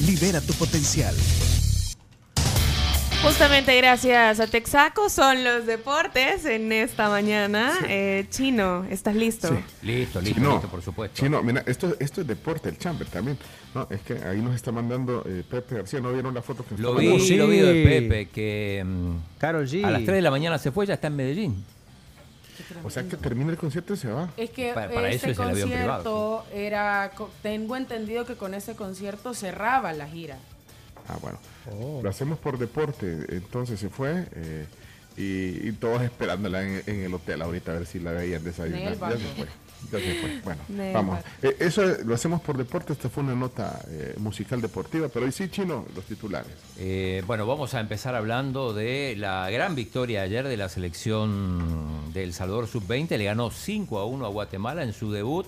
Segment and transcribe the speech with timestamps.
[0.00, 1.14] Libera tu potencial.
[3.22, 7.72] Justamente gracias a Texaco son los deportes en esta mañana.
[7.88, 9.46] Eh, Chino, ¿estás listo?
[9.48, 9.54] Sí.
[9.86, 11.22] Listo, listo, Chino, listo, por supuesto.
[11.22, 13.38] Chino, mira, esto, esto es deporte, el chamber también.
[13.76, 16.00] No, es que ahí nos está mandando eh, Pepe García.
[16.00, 17.26] ¿No vieron la foto que nos Lo está vi, mandando?
[17.28, 17.36] sí.
[17.36, 19.84] lo vi de Pepe, que mm, Carol G.
[19.84, 21.64] a las 3 de la mañana se fue, ya está en Medellín.
[22.84, 24.30] O sea que termina el concierto y se va.
[24.36, 28.54] Es que Para- para este eso es el avión concierto era, tengo entendido que con
[28.54, 30.36] ese concierto cerraba la gira.
[31.08, 31.38] Ah, bueno.
[31.70, 32.00] Oh.
[32.02, 33.26] Lo hacemos por deporte.
[33.30, 34.66] Entonces se fue eh,
[35.16, 38.98] y, y todos esperándola en, en el hotel ahorita a ver si la veían desayunar.
[38.98, 39.46] Ya se fue.
[39.90, 40.40] Ya se fue.
[40.44, 40.60] Bueno,
[40.92, 41.18] vamos.
[41.42, 42.92] Eh, eso es- lo hacemos por deporte.
[42.92, 45.08] Esta fue una nota eh, musical deportiva.
[45.08, 46.52] Pero hoy sí, Chino, los titulares.
[46.78, 52.22] Eh, bueno, vamos a empezar hablando de la gran victoria ayer de la selección de
[52.24, 53.16] El Salvador Sub-20.
[53.18, 55.46] Le ganó 5 a 1 a Guatemala en su debut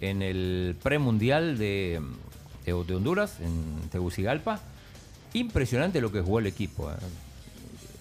[0.00, 2.00] en el premundial de,
[2.64, 4.60] de, de Honduras, en Tegucigalpa.
[5.32, 6.90] Impresionante lo que jugó el equipo.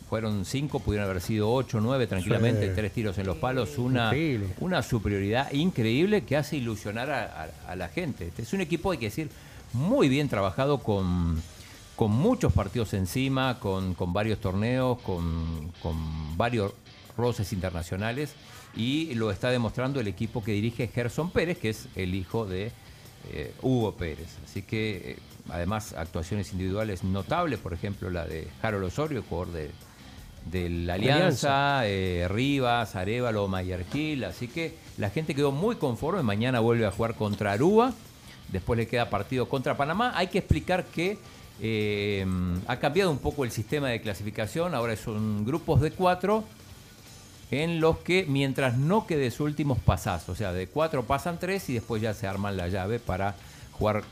[0.10, 2.74] Fueron 5, pudieron haber sido 8, 9 tranquilamente, Sí.
[2.76, 4.48] tres tiros en los palos, una, Increíble.
[4.60, 8.28] una superioridad increíble que hace ilusionar a, a- a la gente.
[8.28, 9.30] Este es un equipo, hay que decir,
[9.74, 11.40] muy bien trabajado con,
[11.96, 16.74] con muchos partidos encima, con, con varios torneos, con, con varios
[17.16, 18.32] roces internacionales
[18.76, 22.72] y lo está demostrando el equipo que dirige Gerson Pérez, que es el hijo de
[23.32, 24.38] eh, Hugo Pérez.
[24.44, 25.18] Así que, eh,
[25.50, 29.72] además, actuaciones individuales notables, por ejemplo, la de Harold Osorio, jugador de,
[30.46, 34.24] de la Alianza, eh, Rivas, Arevalo, Mayer Gil.
[34.24, 36.24] Así que la gente quedó muy conforme.
[36.24, 37.94] Mañana vuelve a jugar contra Aruba.
[38.52, 40.14] Después le queda partido contra Panamá.
[40.16, 41.18] Hay que explicar que
[41.62, 42.26] eh,
[42.68, 44.74] ha cambiado un poco el sistema de clasificación.
[44.74, 46.44] Ahora son grupos de cuatro
[47.52, 51.68] en los que mientras no quede su últimos pasazos, o sea, de cuatro pasan tres
[51.70, 53.36] y después ya se arman la llave para
[53.72, 54.04] jugar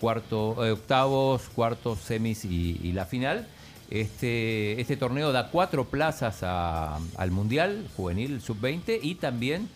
[0.00, 3.48] cuarto, eh, octavos, cuartos, semis y, y la final.
[3.90, 9.68] Este, este torneo da cuatro plazas a- al Mundial Juvenil Sub-20 y también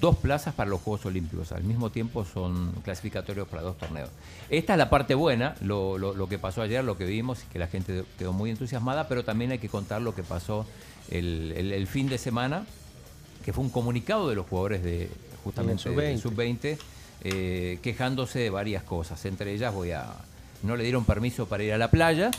[0.00, 1.52] dos plazas para los Juegos Olímpicos.
[1.52, 4.10] Al mismo tiempo son clasificatorios para dos torneos.
[4.48, 7.52] Esta es la parte buena, lo, lo- lo que pasó ayer, lo que vimos, y
[7.52, 10.66] que la gente quedó muy entusiasmada, pero también hay que contar lo que pasó
[11.10, 12.66] el, el- el fin de semana,
[13.44, 15.10] que fue un comunicado de los jugadores de
[15.42, 16.22] justamente En de sub-20.
[16.22, 16.78] sub-20,
[17.24, 19.22] eh, quejándose de varias cosas.
[19.26, 20.06] Entre ellas voy a
[20.62, 22.30] no le dieron permiso para ir a la playa.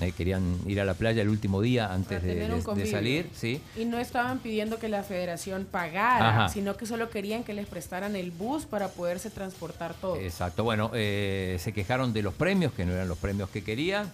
[0.00, 3.60] Eh, querían ir a la playa el último día antes de, salir, sí.
[3.76, 6.48] Y no estaban pidiendo que la federación pagara, Ajá.
[6.48, 10.16] sino que solo querían que les prestaran el bus para poderse transportar todo.
[10.16, 14.10] Exacto, bueno, eh, se quejaron de los premios, que no eran los premios que querían,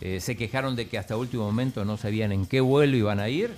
[0.00, 3.28] eh, se quejaron de que hasta último momento no sabían en qué vuelo iban a
[3.28, 3.50] ir,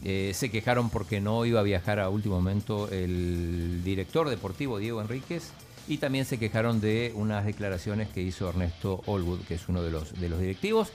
[0.00, 5.50] se quejaron porque no iba a viajar a último momento el director deportivo Diego Enríquez
[5.88, 9.90] y también se quejaron de unas declaraciones que hizo Ernesto Olwood, que es uno de
[9.90, 10.92] los, de los directivos.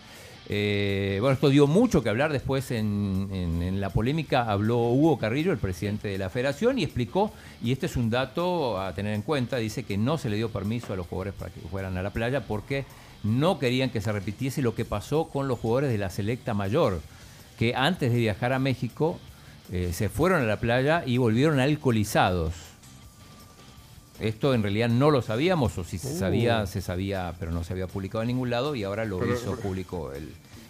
[0.50, 4.44] Eh, bueno, esto dio mucho que hablar después en, la polémica.
[4.44, 7.32] Habló Hugo Carrillo, el presidente de la federación, y explicó,
[7.62, 10.50] y este es un dato a tener en cuenta, dice que no se le dio
[10.50, 12.86] permiso a los jugadores para que fueran a la playa porque
[13.24, 17.02] no querían que se repitiese lo que pasó con los jugadores de la selecta mayor,
[17.58, 19.20] que antes de viajar a México
[19.72, 22.73] eh, se fueron a la playa y volvieron alcoholizados.
[24.24, 26.20] Esto en realidad no lo sabíamos, o si se Uh.
[26.20, 29.34] sabía, se sabía, pero no se había publicado en ningún lado, y ahora lo Pero-
[29.34, 30.30] hizo público el,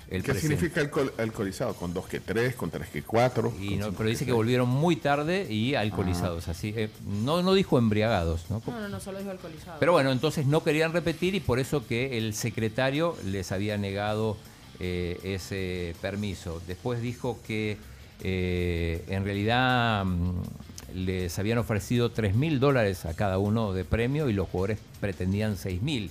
[0.10, 1.74] el ¿Qué significa alcohol- alcoholizado?
[1.76, 2.56] ¿Con dos que tres?
[2.56, 3.54] ¿Con tres que cuatro?
[3.60, 6.74] Y con no- pero dice que volvieron muy tarde y alcoholizados, así.
[6.76, 6.90] eh,
[7.24, 8.62] no, no dijo embriagados, ¿no?
[8.68, 9.78] No, no, no, solo dijo alcoholizado.
[9.80, 14.38] Pero bueno, entonces no querían repetir y por eso que el secretario les había negado
[14.80, 16.60] eh, ese permiso.
[16.68, 17.78] Después dijo que
[18.22, 20.42] eh, en realidad mm,
[20.94, 25.58] les habían ofrecido 3 mil dólares a cada uno de premio y los jugadores pretendían
[25.58, 26.10] 6 mil.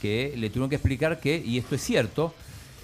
[0.00, 2.34] Que le tuvieron que explicar que, y esto es cierto,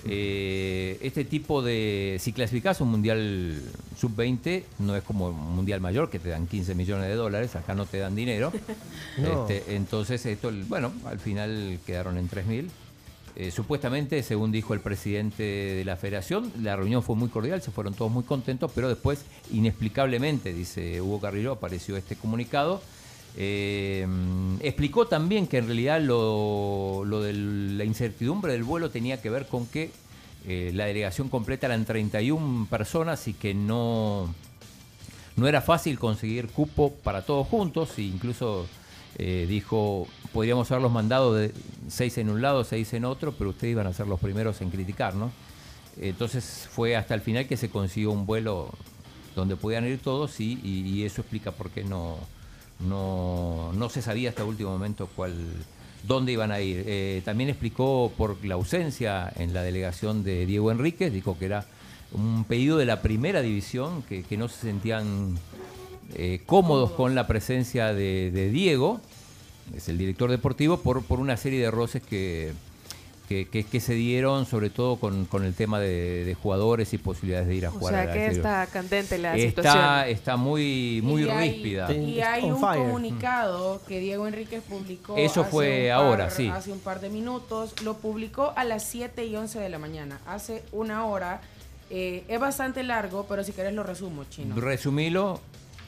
[0.05, 2.17] eh, este tipo de.
[2.21, 3.63] Si clasificas un mundial
[3.99, 7.75] sub-20, no es como un mundial mayor que te dan 15 millones de dólares, acá
[7.75, 8.53] no te dan dinero.
[9.19, 9.47] No.
[9.47, 12.71] Este, entonces, esto, bueno, al final quedaron en 3 mil.
[13.35, 17.71] Eh, supuestamente, según dijo el presidente de la federación, la reunión fue muy cordial, se
[17.71, 22.83] fueron todos muy contentos, pero después, inexplicablemente, dice Hugo Carrillo, apareció este comunicado
[23.35, 24.07] Eh,
[24.61, 29.47] explicó también que en realidad lo, lo de la incertidumbre del vuelo tenía que ver
[29.47, 29.91] con que
[30.47, 34.35] eh, la delegación completa eran 31 personas y que no,
[35.37, 38.67] no era fácil conseguir cupo para todos juntos, e incluso
[39.19, 41.53] eh, dijo, podríamos haberlos mandado de
[41.89, 44.71] seis en un lado, seis en otro, pero ustedes iban a ser los primeros en
[44.71, 45.31] criticar, ¿no?
[46.01, 48.71] Entonces fue hasta el final que se consiguió un vuelo
[49.37, 52.19] donde podían ir todos y, y eso explica por qué no,
[52.81, 55.35] no, no se sabía hasta el último momento cuál,
[56.03, 56.85] dónde iban a ir.
[56.87, 61.65] Eh, también explicó por la ausencia en la delegación de Diego Enríquez, dijo que era
[62.13, 65.39] un pedido de la primera división, que, no se sentían
[66.15, 69.01] eh, cómodos con la presencia de, Diego,
[69.77, 72.53] es el director deportivo, por, por una serie de roces que,
[73.41, 77.71] que, se dieron, sobre todo con, el tema de, jugadores y posibilidades de ir a
[77.71, 77.95] jugar.
[77.95, 80.09] O sea, que está candente la está, situación.
[80.09, 81.93] Está muy, muy ríspida.
[81.93, 85.17] y hay un comunicado que Diego Enríquez publicó.
[85.17, 86.49] Eso fue ahora, sí.
[86.49, 87.75] Hace un par de minutos.
[87.83, 91.41] Lo publicó a las 7 y 11 de la mañana, hace una hora.
[91.95, 94.55] Eh, es bastante largo, pero si querés lo resumo, Chino.
[94.57, 95.41] Resumilo.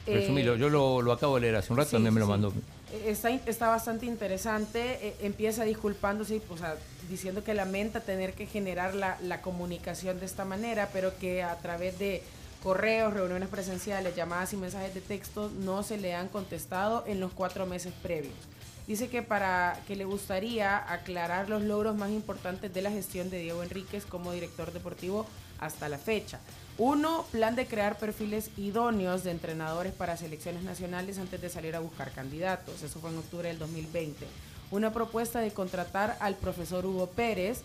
[0.05, 0.55] Eh, resumilo.
[0.55, 2.53] Yo lo, acabo de leer hace un rato, también me lo mandó.
[3.05, 5.07] Está, está bastante interesante.
[5.07, 6.75] Eh, empieza disculpándose, o sea,
[7.09, 11.55] diciendo que lamenta tener que generar la, la comunicación de esta manera, pero que a
[11.57, 12.23] través de
[12.63, 17.31] correos, reuniones presenciales, llamadas y mensajes de texto no se le han contestado en los
[17.31, 18.33] cuatro meses previos.
[18.87, 23.39] Dice que para que le gustaría aclarar los logros más importantes de la gestión de
[23.39, 25.25] Diego Enríquez como director deportivo
[25.59, 26.39] hasta la fecha.
[26.77, 31.79] Uno, plan de crear perfiles idóneos de entrenadores para selecciones nacionales antes de salir a
[31.79, 32.83] buscar candidatos.
[32.83, 34.25] Eso fue en octubre del 2020
[34.71, 37.61] una propuesta de contratar al profesor Hugo Pérez.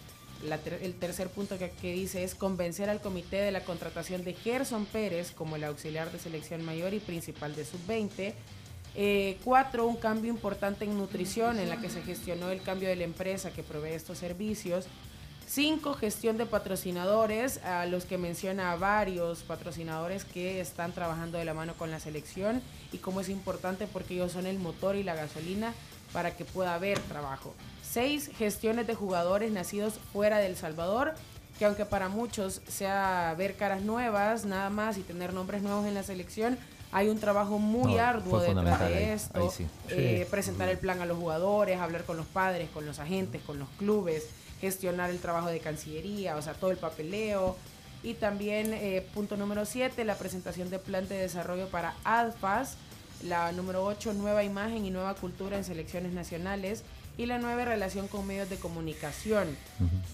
[0.80, 5.32] el tercer punto que, dice es convencer al comité de la contratación de Gerson Pérez
[5.32, 8.34] como el auxiliar de selección mayor y principal de sub-20.
[8.94, 12.96] Eh, cuatro, un cambio importante en nutrición en la que se gestionó el cambio de
[12.96, 14.86] la empresa que provee estos servicios.
[15.46, 21.54] Cinco, gestión de patrocinadores, a los que menciona varios patrocinadores que están trabajando de la
[21.54, 25.16] mano con la selección y cómo es importante porque ellos son el motor y la
[25.16, 25.74] gasolina
[26.12, 27.52] para que pueda haber trabajo.
[27.82, 31.14] Seis, gestiones de jugadores nacidos fuera de El Salvador,
[31.58, 35.94] que aunque para muchos sea ver caras nuevas nada más y tener nombres nuevos en
[35.94, 36.58] la selección,
[36.92, 39.52] hay un trabajo muy arduo detrás de esto.
[39.88, 43.58] Eh, presentar el plan a los jugadores, hablar con los padres, con los agentes, con
[43.58, 44.26] los clubes,
[44.60, 47.56] gestionar el trabajo de Cancillería, o sea, todo el papeleo.
[48.02, 52.76] Y también, eh, punto número siete, la presentación de plan de desarrollo para ADFAS,
[53.24, 56.82] la número 8, nueva imagen y nueva cultura en selecciones nacionales.
[57.18, 59.54] Y la nueva relación con medios de comunicación.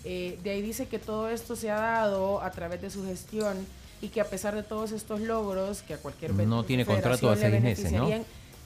[0.02, 3.64] Eh, de ahí dice que todo esto se ha dado a través de su gestión
[4.00, 7.36] y que a pesar de todos estos logros, que a cualquier No tiene contrato a
[7.36, 8.08] seis meses, ¿no?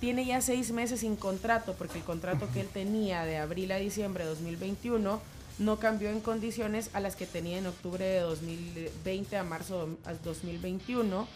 [0.00, 3.76] Tiene ya seis meses sin contrato, porque el contrato que él tenía de abril a
[3.76, 5.20] diciembre de 2021
[5.58, 10.18] no cambió en condiciones a las que tenía en octubre de 2020 a marzo de
[10.24, 11.28] 2021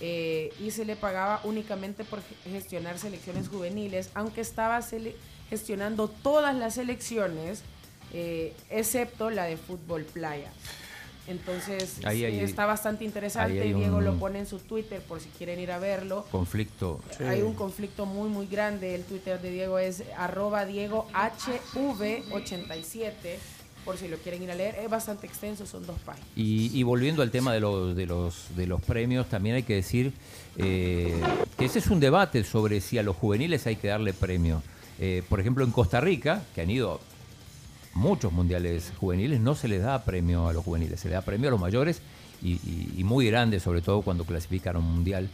[0.00, 4.80] eh, y se le pagaba únicamente por gestionar selecciones juveniles, aunque estaba
[5.50, 7.62] gestionando todas las selecciones,
[8.12, 10.52] eh, excepto la de fútbol playa.
[11.26, 13.62] Entonces está bastante interesante.
[13.62, 16.26] Diego lo pone en su Twitter por si quieren ir a verlo.
[16.30, 17.00] Conflicto.
[17.26, 18.94] Hay un conflicto muy muy grande.
[18.94, 23.38] El Twitter de Diego es arroba Diego HV87
[23.84, 24.76] por si lo quieren ir a leer.
[24.76, 26.28] Es bastante extenso, son dos páginas.
[26.36, 30.12] Y, volviendo al tema de los, de los, de los premios, también hay que decir
[30.56, 31.20] eh,
[31.58, 34.62] que ese es un debate sobre si a los juveniles hay que darle premio.
[34.98, 37.00] Eh, por ejemplo, en Costa Rica, que han ido
[37.94, 41.48] muchos mundiales juveniles, no se les da premio a los juveniles, se le da premio
[41.48, 42.02] a los mayores
[42.42, 45.28] y, muy grandes, sobre todo cuando clasifican a un mundial.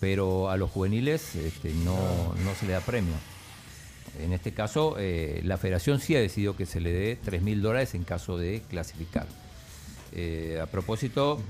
[0.00, 1.96] Pero a los juveniles este, no,
[2.44, 3.14] no se le da premio.
[4.20, 7.62] En este caso, eh, la federación sí ha decidido que se le dé 3 mil
[7.62, 9.26] dólares en caso de clasificar.
[10.14, 11.40] Eh, a propósito,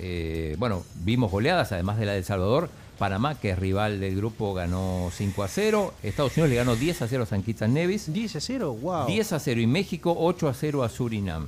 [0.00, 2.68] eh, bueno, vimos goleadas, además de la de El Salvador.
[2.98, 5.94] Panamá, que es rival del grupo, ganó 5 a 0.
[6.02, 8.12] Estados Unidos le ganó 10 a 0 a San Kitts Nevis.
[8.12, 9.06] 10 a 0, wow.
[9.06, 11.46] 10 a 0 y México 8 a 0 a Surinam.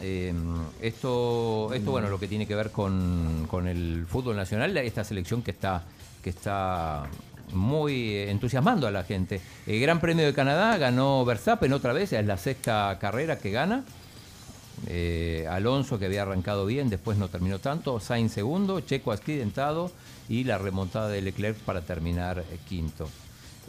[0.00, 5.42] esto, esto, bueno, lo que tiene que ver con, con, el fútbol nacional, esta selección
[5.42, 5.84] que está,
[6.24, 7.08] que está
[7.52, 9.40] muy entusiasmando a la gente.
[9.66, 13.84] El Gran Premio de Canadá ganó Verstappen otra vez, es la sexta carrera que gana.
[14.88, 18.00] Eh, Alonso, que había arrancado bien, después no terminó tanto.
[18.00, 19.90] Sainz segundo, Checo accidentado
[20.28, 23.08] y la remontada de Leclerc para terminar eh, quinto.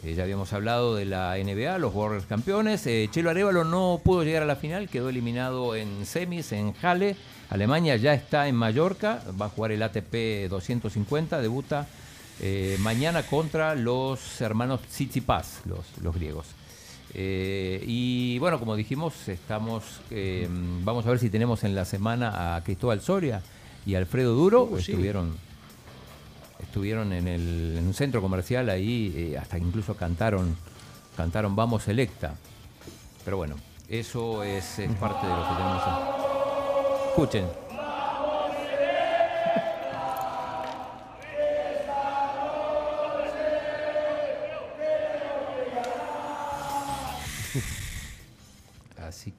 [0.04, 2.84] Eh, ya habíamos hablado de la NBA, los Warriors campeones.
[3.10, 7.16] Chelo Arevalo no pudo llegar a la final, quedó eliminado en semis en Halle.
[7.50, 11.86] Alemania ya está en Mallorca, va a jugar el ATP 250, debuta
[12.40, 16.46] Eh, mañana contra los hermanos Tsitsipas, los griegos.
[17.14, 20.46] Eh, y bueno, como dijimos, estamos eh,
[20.84, 23.42] vamos a ver si tenemos en la semana a Cristóbal Soria
[23.86, 24.64] y Alfredo Duro.
[24.64, 24.92] Uh, sí.
[24.92, 25.36] estuvieron
[26.60, 30.56] estuvieron en, el, en un centro comercial ahí, eh, hasta incluso cantaron
[31.16, 32.34] cantaron Vamos Selecta.
[33.24, 33.56] Pero bueno,
[33.88, 35.82] eso es, es parte de lo que tenemos.
[37.10, 37.67] Escuchen.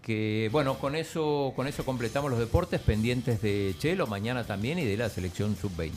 [0.10, 4.84] Que bueno, con eso, con eso completamos los deportes pendientes de Chelo mañana también y
[4.84, 5.92] de la selección sub-20.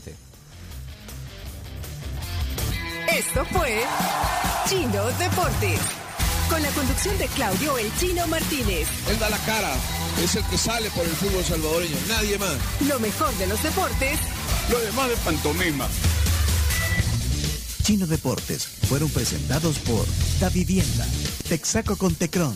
[3.10, 3.80] Esto fue
[4.68, 5.80] Chino Deportes.
[6.50, 8.86] Con la conducción de Claudio El Chino Martínez.
[9.08, 9.72] Él da la cara,
[10.22, 12.56] es el que sale por el fútbol salvadoreño, nadie más.
[12.86, 14.18] Lo mejor de los deportes
[14.70, 15.88] Lo demás de pantomima.
[17.82, 20.06] Chino Deportes fueron presentados por
[20.38, 21.04] Da Vivienda,
[21.48, 22.54] Texaco con Tecron,